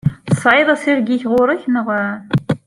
Tesɛiḍ 0.27 0.69
assireg-ik 0.75 1.23
ɣur-k, 1.33 1.63
naɣ? 1.73 1.87